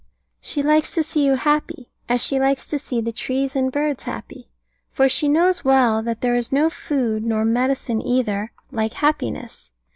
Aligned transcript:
She 0.39 0.63
likes 0.63 0.95
to 0.95 1.03
see 1.03 1.23
you 1.27 1.35
happy, 1.35 1.91
as 2.09 2.21
she 2.21 2.39
likes 2.39 2.65
to 2.65 2.79
see 2.79 3.01
the 3.01 3.11
trees 3.11 3.55
and 3.55 3.71
birds 3.71 4.05
happy. 4.05 4.49
For 4.89 5.07
she 5.07 5.27
knows 5.27 5.63
well 5.63 6.01
that 6.01 6.21
there 6.21 6.33
is 6.35 6.51
no 6.51 6.71
food, 6.71 7.23
nor 7.23 7.45
medicine 7.45 8.01
either, 8.01 8.51
like 8.71 8.93
happiness. 8.95 9.71